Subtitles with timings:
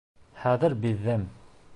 [0.45, 1.27] Хәҙер биҙҙем.